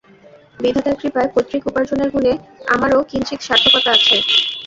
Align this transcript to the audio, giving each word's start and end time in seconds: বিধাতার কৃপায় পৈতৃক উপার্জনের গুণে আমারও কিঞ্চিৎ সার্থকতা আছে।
বিধাতার 0.59 0.95
কৃপায় 1.01 1.29
পৈতৃক 1.33 1.63
উপার্জনের 1.69 2.09
গুণে 2.11 2.33
আমারও 2.67 3.07
কিঞ্চিৎ 3.11 3.39
সার্থকতা 3.47 3.89
আছে। 3.97 4.15